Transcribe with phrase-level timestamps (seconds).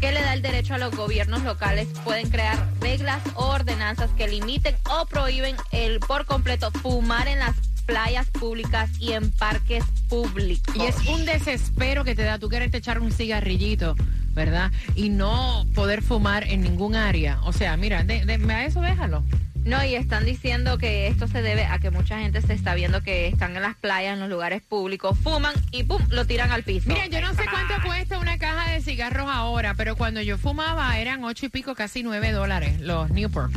[0.00, 4.28] que le da el derecho a los gobiernos locales, pueden crear reglas o ordenanzas que
[4.28, 7.56] limiten o prohíben el por completo fumar en las
[7.88, 10.76] playas públicas y en parques públicos.
[10.76, 13.96] Y es un desespero que te da tú quererte echar un cigarrillito,
[14.34, 14.70] ¿verdad?
[14.94, 17.40] Y no poder fumar en ningún área.
[17.44, 19.24] O sea, mira, de, de- a eso déjalo.
[19.64, 23.02] No, y están diciendo que esto se debe a que mucha gente se está viendo
[23.02, 26.62] que están en las playas, en los lugares públicos, fuman y pum, lo tiran al
[26.64, 26.88] piso.
[26.88, 30.98] Mira, yo no sé cuánto cuesta una caja de cigarros ahora, pero cuando yo fumaba
[30.98, 33.50] eran ocho y pico, casi nueve dólares los Newport.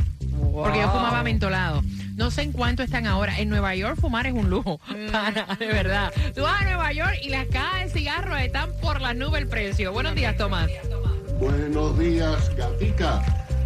[0.53, 1.81] Porque yo fumaba mentolado.
[2.21, 3.39] No sé en cuánto están ahora.
[3.39, 4.79] En Nueva York fumar es un lujo.
[5.11, 6.13] Pana, de verdad.
[6.35, 9.47] Tú vas a Nueva York y las cajas de cigarros están por la nube el
[9.47, 9.91] precio.
[9.91, 10.69] Buenos días, Tomás.
[11.39, 13.23] Buenos días, Gatica.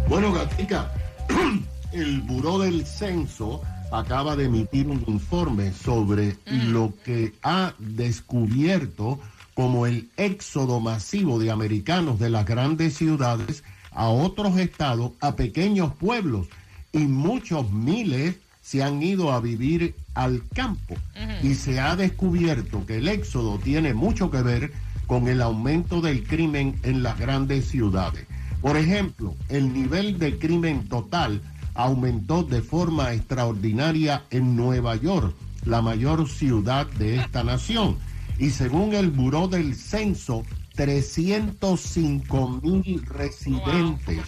[0.08, 0.90] Bueno, Gatica,
[1.92, 3.60] el Buró del Censo
[3.92, 9.20] acaba de emitir un informe sobre lo que ha descubierto
[9.52, 15.92] como el éxodo masivo de americanos de las grandes ciudades a otros estados, a pequeños
[15.92, 16.48] pueblos,
[16.92, 20.96] y muchos miles se han ido a vivir al campo.
[21.40, 24.72] Y se ha descubierto que el éxodo tiene mucho que ver
[25.06, 28.26] con el aumento del crimen en las grandes ciudades.
[28.60, 31.40] Por ejemplo, el nivel de crimen total
[31.74, 35.32] aumentó de forma extraordinaria en Nueva York,
[35.64, 37.96] la mayor ciudad de esta nación.
[38.36, 40.42] Y según el Buró del Censo,
[40.74, 44.22] 305 mil residentes,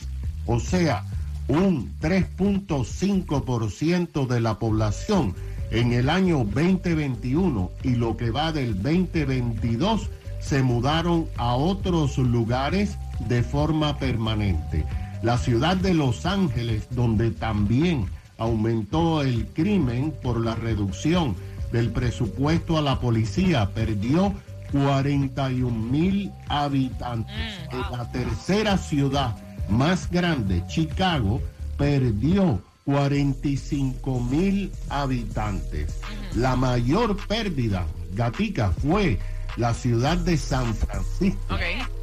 [0.47, 1.05] o sea,
[1.49, 5.35] un 3.5% de la población
[5.71, 10.09] en el año 2021 y lo que va del 2022
[10.41, 12.97] se mudaron a otros lugares
[13.29, 14.87] de forma permanente.
[15.23, 18.07] La ciudad de Los Ángeles, donde también
[18.39, 21.35] aumentó el crimen por la reducción
[21.73, 24.33] del presupuesto a la policía, perdió
[24.71, 27.35] 41 mil habitantes.
[27.73, 29.37] En la tercera ciudad
[29.69, 31.41] más grande, Chicago,
[31.77, 36.01] perdió 45 mil habitantes.
[36.35, 39.19] La mayor pérdida, Gatica, fue
[39.57, 41.57] la ciudad de San Francisco.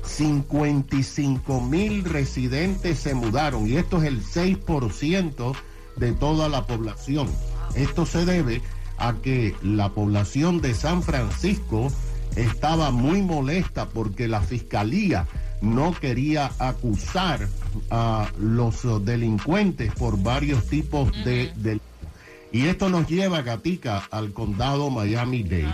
[0.03, 5.55] 55 mil residentes se mudaron y esto es el 6%
[5.95, 7.29] de toda la población.
[7.75, 8.61] Esto se debe
[8.97, 11.91] a que la población de San Francisco
[12.35, 15.27] estaba muy molesta porque la fiscalía
[15.61, 17.47] no quería acusar
[17.89, 21.85] a los delincuentes por varios tipos de delitos.
[22.51, 25.67] Y esto nos lleva, Gatica, al condado Miami-Dade.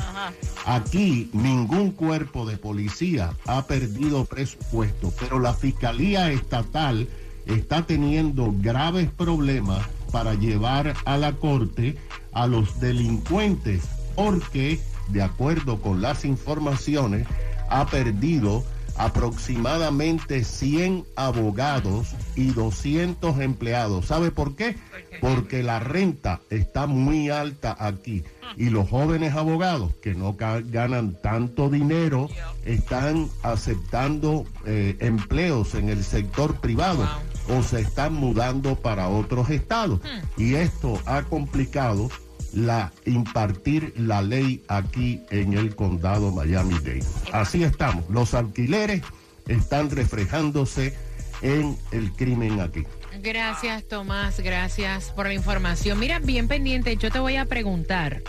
[0.65, 7.07] Aquí ningún cuerpo de policía ha perdido presupuesto, pero la Fiscalía Estatal
[7.45, 11.97] está teniendo graves problemas para llevar a la corte
[12.31, 13.83] a los delincuentes
[14.15, 14.79] porque,
[15.09, 17.27] de acuerdo con las informaciones,
[17.69, 18.63] ha perdido
[19.01, 24.05] aproximadamente 100 abogados y 200 empleados.
[24.05, 24.75] ¿Sabe por qué?
[25.19, 28.23] Porque la renta está muy alta aquí
[28.57, 32.29] y los jóvenes abogados que no ganan tanto dinero
[32.63, 37.09] están aceptando eh, empleos en el sector privado
[37.49, 39.99] o se están mudando para otros estados.
[40.01, 40.41] Hmm.
[40.41, 42.09] Y esto ha complicado
[42.53, 47.03] la impartir la ley aquí en el condado Miami-Dade.
[47.31, 48.09] Así estamos.
[48.09, 49.01] Los alquileres
[49.47, 50.95] están reflejándose
[51.41, 52.85] en el crimen aquí.
[53.21, 54.39] Gracias, Tomás.
[54.39, 55.99] Gracias por la información.
[55.99, 58.21] Mira, bien pendiente, yo te voy a preguntar.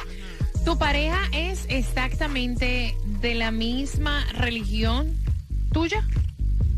[0.65, 5.17] ¿Tu pareja es exactamente de la misma religión
[5.73, 6.07] tuya?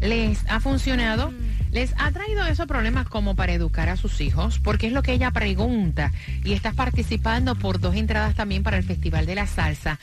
[0.00, 1.32] ¿Les ha funcionado?
[1.74, 4.60] ¿Les ha traído esos problemas como para educar a sus hijos?
[4.60, 6.12] Porque es lo que ella pregunta.
[6.44, 9.98] Y estás participando por dos entradas también para el Festival de la Salsa.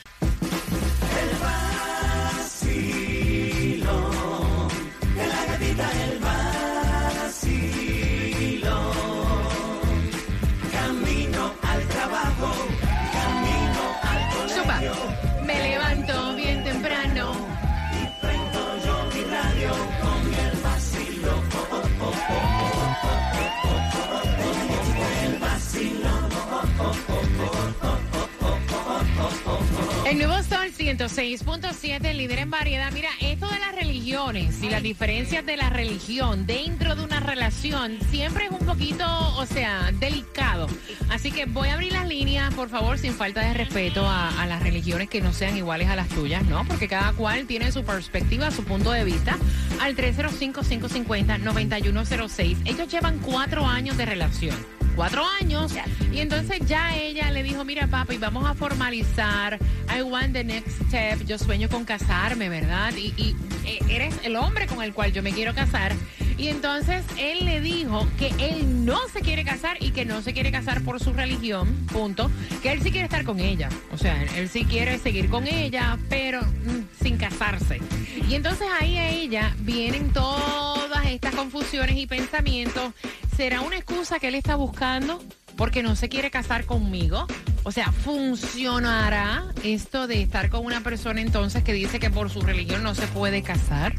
[30.12, 32.92] El nuevo Sol 106.7, líder en variedad.
[32.92, 37.96] Mira, esto de las religiones y las diferencias de la religión dentro de una relación
[38.10, 39.06] siempre es un poquito,
[39.38, 40.66] o sea, delicado.
[41.08, 44.62] Así que voy a abrir las líneas, por favor, sin falta de respeto a, las
[44.62, 46.62] religiones que no sean iguales a las tuyas, ¿no?
[46.66, 49.38] Porque cada cual tiene su perspectiva, su punto de vista.
[49.80, 52.58] Al 305-550-9106.
[52.66, 55.74] Ellos llevan cuatro años de relación cuatro años.
[56.12, 59.58] Y entonces ya ella le dijo, mira papi, vamos a formalizar.
[59.94, 61.24] I want the next step.
[61.26, 62.92] Yo sueño con casarme, ¿verdad?
[62.96, 65.92] Y, y eh, eres el hombre con el cual yo me quiero casar.
[66.38, 70.32] Y entonces él le dijo que él no se quiere casar y que no se
[70.32, 72.30] quiere casar por su religión, punto.
[72.62, 73.68] Que él sí quiere estar con ella.
[73.92, 77.80] O sea, él sí quiere seguir con ella, pero mm, sin casarse.
[78.28, 82.92] Y entonces ahí a ella vienen todas estas confusiones y pensamientos
[83.36, 85.22] ¿Será una excusa que él está buscando
[85.56, 87.26] porque no se quiere casar conmigo?
[87.64, 92.42] O sea, ¿funcionará esto de estar con una persona entonces que dice que por su
[92.42, 93.94] religión no se puede casar?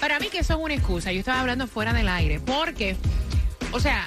[0.00, 1.12] Para mí que eso es una excusa.
[1.12, 2.40] Yo estaba hablando fuera del aire.
[2.40, 2.96] Porque,
[3.72, 4.06] o sea,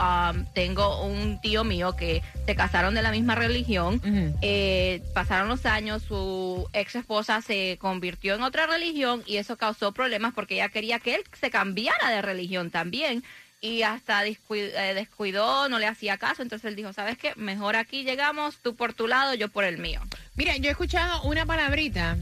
[0.53, 4.35] tengo un tío mío que se casaron de la misma religión religión.
[4.41, 9.91] Eh, pasaron los años, su ex esposa se convirtió en otra religión y eso causó
[9.91, 13.23] problemas porque ella quería que él se cambiara de religión también
[13.59, 16.41] y hasta eh, descuidó, no le hacía caso.
[16.41, 17.33] Entonces él dijo, ¿sabes qué?
[17.35, 20.01] Mejor aquí llegamos, tú por tu lado, yo por el mío.
[20.35, 22.17] Mira, yo he escuchado una palabrita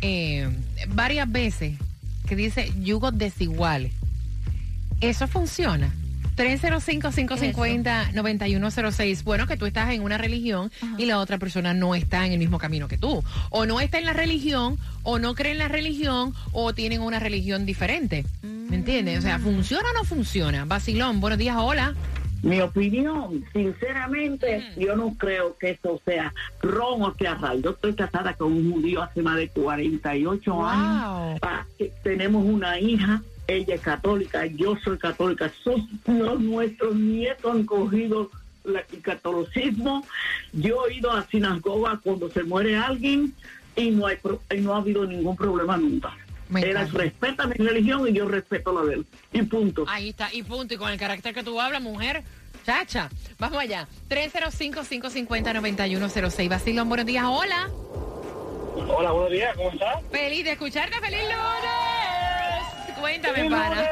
[0.00, 0.48] eh,
[0.88, 1.78] varias veces
[2.26, 3.92] que dice yugos desiguales.
[5.00, 5.92] ¿Eso funciona?
[6.36, 9.24] 305-550-9106.
[9.24, 12.38] Bueno, que tú estás en una religión y la otra persona no está en el
[12.38, 13.22] mismo camino que tú.
[13.50, 17.18] O no está en la religión, o no cree en la religión, o tienen una
[17.18, 18.24] religión diferente.
[18.42, 19.18] ¿Me entiendes?
[19.20, 20.64] O sea, ¿funciona o no funciona?
[20.64, 21.94] Basilón, buenos días, hola.
[22.42, 27.62] Mi opinión, sinceramente, yo no creo que esto sea ron o sea ral.
[27.62, 31.40] Yo estoy casada con un judío hace más de 48 años.
[31.42, 31.64] Ah,
[32.02, 38.30] tenemos una hija ella es católica, yo soy católica, son, nuestros nietos han cogido
[38.64, 40.06] el catolicismo.
[40.52, 43.34] Yo he ido a sinagoga cuando se muere alguien
[43.76, 44.16] y no, hay,
[44.50, 46.16] y no ha habido ningún problema nunca.
[46.54, 49.06] Él respeta mi religión y yo respeto la de él.
[49.32, 49.84] Y punto.
[49.88, 50.74] Ahí está, y punto.
[50.74, 52.22] Y con el carácter que tú hablas, mujer,
[52.64, 53.10] chacha.
[53.38, 53.88] Vamos allá.
[54.08, 56.48] 305-550-9106.
[56.48, 57.24] Basilón, buenos días.
[57.26, 57.68] Hola.
[58.76, 59.56] Hola, buenos días.
[59.56, 60.00] ¿Cómo estás?
[60.10, 61.00] Feliz de escucharte.
[61.00, 61.73] ¡Feliz lunes!
[63.04, 63.90] Cuéntame, pana.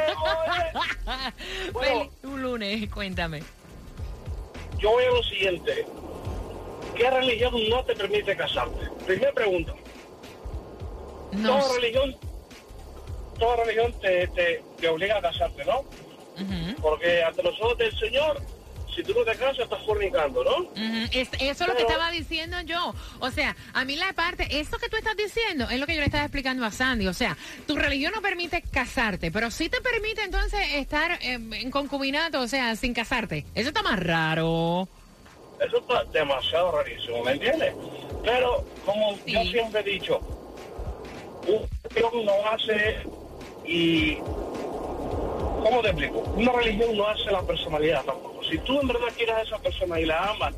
[2.23, 3.42] un lunes, cuéntame.
[4.78, 5.85] Yo veo lo siguiente.
[6.97, 8.88] ¿Qué religión no te permite casarte?
[9.04, 9.75] Primera pregunta.
[11.42, 12.16] Toda religión,
[13.38, 15.85] toda religión te, te, obliga a casarte, ¿no?
[16.81, 18.40] Porque ante los ojos del Señor
[18.95, 20.69] si tú no te casas, estás fornicando, ¿no?
[21.13, 22.95] eso es lo que estaba diciendo yo.
[23.21, 26.01] O sea, a mí la parte, eso que tú estás diciendo es lo que yo
[26.01, 27.07] le estaba explicando a Sandy.
[27.07, 32.41] O sea, tu religión no permite casarte, pero sí te permite entonces estar en concubinato,
[32.41, 33.45] o sea, sin casarte.
[33.55, 34.89] Eso está más raro.
[35.65, 37.73] Eso está demasiado rarísimo, ¿me entiendes?
[38.25, 40.19] Pero, como yo siempre he dicho,
[41.47, 42.97] un religión no hace
[43.65, 44.17] y...
[44.17, 46.19] ¿Cómo te explico?
[46.35, 49.99] Una religión no hace la personalidad tampoco si tú en verdad quieres a esa persona
[49.99, 50.55] y la amas,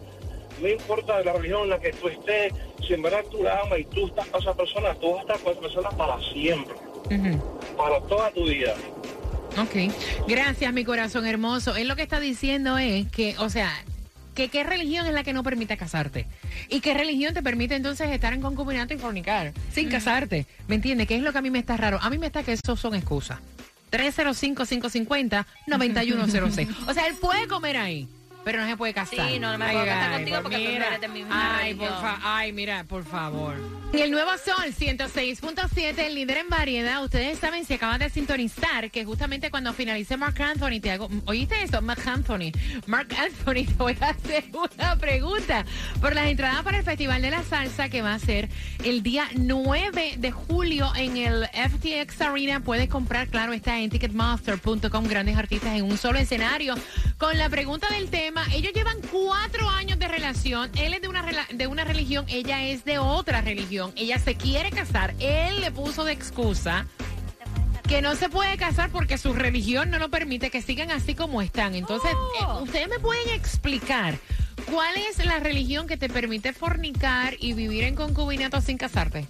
[0.61, 2.53] no importa la religión en la que tú estés,
[2.85, 5.21] si en verdad tú la amas y tú estás con esa persona, tú vas a
[5.21, 6.75] estar con esa persona para siempre,
[7.77, 8.75] para toda tu vida.
[9.59, 9.95] Ok,
[10.27, 11.77] gracias mi corazón hermoso.
[11.77, 13.71] Él lo que está diciendo es que, o sea,
[14.35, 16.27] que qué religión es la que no permite casarte
[16.69, 20.47] y qué religión te permite entonces estar en concubinato y fornicar sin casarte.
[20.67, 21.07] ¿Me entiendes?
[21.07, 22.01] ¿Qué es lo que a mí me está raro?
[22.03, 23.39] A mí me está que eso son excusas.
[23.95, 26.89] 305-550-9106.
[26.89, 28.09] O sea, él puede comer ahí
[28.45, 29.29] pero no se puede casar.
[29.29, 31.89] Sí, no, me puedo casar contigo porque mira, tú eres de mi Ay, por
[32.23, 33.57] ay, mira, por favor.
[33.93, 37.03] Y el nuevo Sol 106.7, el líder en variedad.
[37.05, 41.63] Ustedes saben, si acaban de sintonizar, que justamente cuando finalice Mark Anthony, te hago, ¿oíste
[41.63, 41.81] eso?
[41.81, 42.51] Mark Anthony.
[42.87, 45.65] Mark Anthony, te voy a hacer una pregunta
[46.01, 48.49] por las entradas para el Festival de la Salsa que va a ser
[48.83, 52.61] el día 9 de julio en el FTX Arena.
[52.61, 56.75] Puedes comprar, claro, está en ticketmaster.com, grandes artistas en un solo escenario.
[57.25, 60.71] Con la pregunta del tema ellos llevan cuatro años de relación.
[60.77, 63.93] Él es de una, de una religión, ella es de otra religión.
[63.97, 65.15] Ella se quiere casar.
[65.21, 66.87] Él le puso de excusa
[67.89, 71.41] que no se puede casar porque su religión no lo permite, que sigan así como
[71.41, 71.75] están.
[71.75, 72.63] Entonces, eh, oh.
[72.63, 74.19] ustedes me pueden explicar
[74.71, 79.27] cuál es la religión que te permite fornicar y vivir en concubinato sin casarte.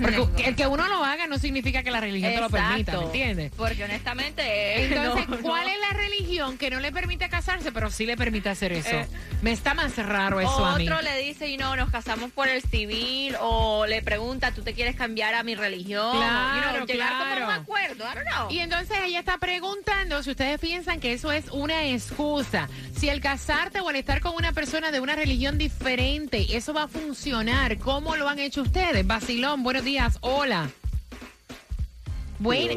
[0.00, 3.04] Porque el que uno lo haga no significa que la religión te lo permita, ¿me
[3.04, 3.52] entiendes?
[3.56, 4.84] Porque honestamente.
[4.84, 8.72] Entonces, ¿cuál es la religión que no le permite casarse, pero sí le permite hacer
[8.72, 8.90] eso?
[8.90, 9.06] Eh,
[9.42, 10.88] Me está más raro eso a mí.
[10.88, 14.74] Otro le dice, y no, nos casamos por el civil, o le pregunta, ¿tú te
[14.74, 16.16] quieres cambiar a mi religión?
[16.16, 17.34] Claro, claro.
[17.34, 18.50] Como un acuerdo, I don't know.
[18.50, 22.68] Y entonces ella está preguntando si ustedes piensan que eso es una excusa.
[22.96, 26.84] Si el casarte o el estar con una persona de una religión diferente, eso va
[26.84, 27.78] a funcionar.
[27.78, 29.06] ¿Cómo lo han hecho ustedes?
[29.06, 30.18] Basilón, buenos días.
[30.22, 30.70] Hola.
[32.40, 32.76] Buenas.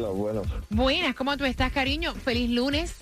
[0.70, 2.14] Buenas, ¿cómo tú estás, cariño?
[2.14, 2.96] Feliz lunes.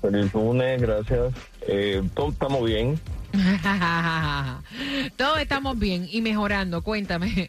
[0.00, 1.32] Feliz lunes, gracias.
[1.68, 2.98] Eh, todos estamos bien.
[5.16, 7.48] todos estamos bien y mejorando, cuéntame.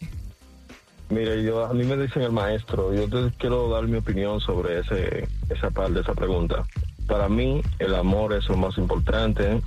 [1.10, 4.80] Mire, yo a mí me dicen el maestro, yo te quiero dar mi opinión sobre
[4.82, 6.64] ese esa parte de esa pregunta.
[7.08, 9.62] Para mí el amor es lo más importante.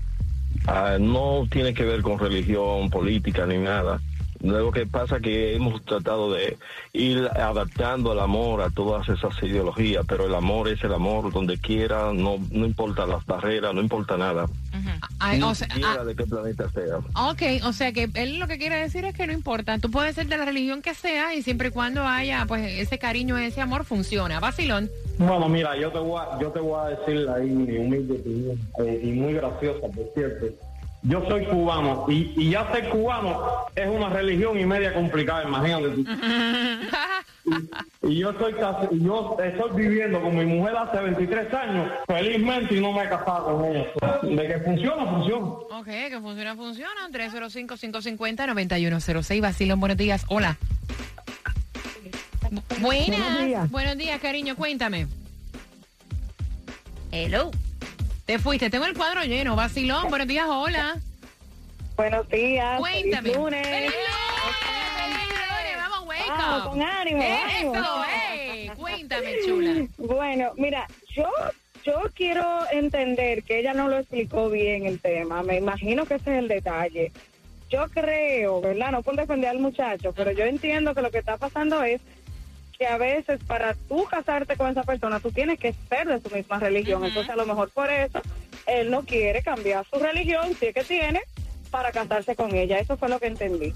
[0.66, 4.00] Ah, no tiene que ver con religión, política ni nada.
[4.40, 6.56] Lo que pasa que hemos tratado de
[6.92, 11.58] ir adaptando el amor a todas esas ideologías, pero el amor es el amor donde
[11.58, 14.46] quiera, no, no importa las barreras, no importa nada.
[15.38, 16.98] no o sea, ah, de qué planeta sea.
[17.28, 20.14] Ok, o sea que él lo que quiere decir es que no importa, tú puedes
[20.14, 23.60] ser de la religión que sea y siempre y cuando haya pues ese cariño, ese
[23.60, 24.40] amor funciona.
[24.40, 24.90] Vacilón.
[25.18, 28.58] Bueno, mira, yo te voy a, yo te voy a decir ahí mi humilde opinión,
[28.78, 30.65] eh, y muy graciosa, por cierto
[31.08, 33.40] yo soy cubano y, y ya ser cubano
[33.74, 36.04] es una religión y media complicada, imagínate tú.
[37.44, 37.54] y,
[38.12, 38.54] y yo estoy
[39.00, 43.56] yo estoy viviendo con mi mujer hace 23 años, felizmente, y no me he casado
[43.56, 43.86] con ella.
[44.22, 45.46] De que funciona, funciona.
[45.46, 47.08] Ok, que funciona, funciona.
[47.12, 49.40] 305-550-9106.
[49.40, 50.24] Basilón, buenos días.
[50.28, 50.56] Hola.
[52.50, 52.82] Bu- Buenas.
[53.18, 53.98] Buenos Buenos días.
[53.98, 54.20] días.
[54.20, 54.56] cariño.
[54.56, 55.06] Cuéntame.
[57.12, 57.50] Hello.
[58.26, 58.70] Te fuiste.
[58.70, 59.54] Tengo el cuadro lleno.
[59.54, 60.46] Basilón, buenos días.
[60.48, 60.96] Hola.
[61.96, 62.78] Buenos días.
[62.78, 63.22] Cuéntame.
[63.22, 63.66] Feliz lunes.
[63.66, 65.76] ¡Feliz lunes!
[65.76, 66.70] Vamos, wake Vamos, up.
[66.70, 68.74] con ánimo, Eso, ánimo.
[68.76, 69.86] Cuéntame, chula.
[69.98, 71.24] Bueno, mira, yo
[71.84, 75.44] yo quiero entender que ella no lo explicó bien el tema.
[75.44, 77.12] Me imagino que ese es el detalle.
[77.70, 78.90] Yo creo, ¿verdad?
[78.90, 82.00] No por defender al muchacho, pero yo entiendo que lo que está pasando es
[82.76, 86.34] que a veces para tú casarte con esa persona, tú tienes que ser de su
[86.34, 87.04] misma religión.
[87.04, 88.20] Entonces, a lo mejor por eso
[88.66, 91.20] él no quiere cambiar su religión, si es que tiene,
[91.70, 92.78] para casarse con ella.
[92.78, 93.72] Eso fue lo que entendí.